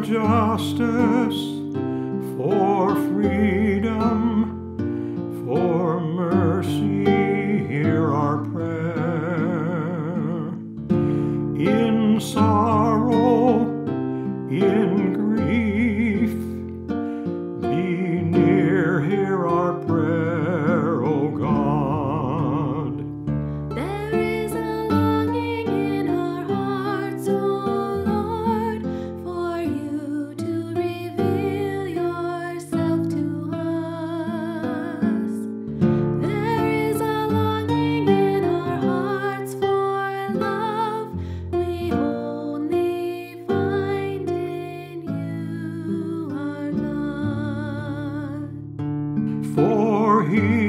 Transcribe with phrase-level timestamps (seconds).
[0.00, 1.40] justice,
[2.36, 3.55] for freedom,
[50.36, 50.65] for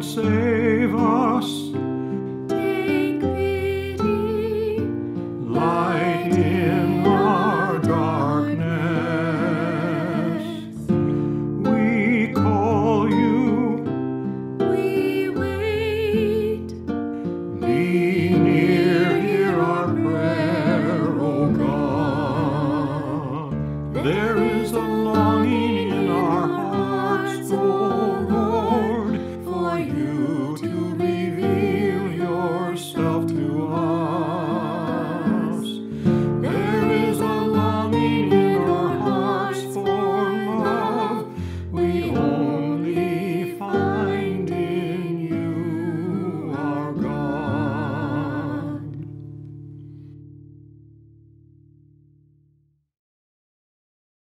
[0.00, 0.16] Us